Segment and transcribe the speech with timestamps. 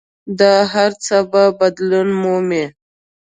[0.39, 2.65] دا هر څه به بدلون مومي.